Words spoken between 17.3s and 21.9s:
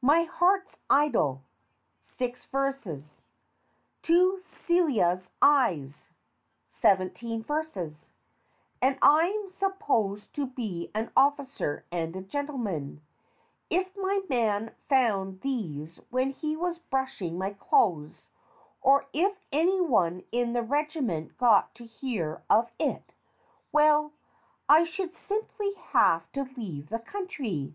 my clothes, or if anyone in the regiment got to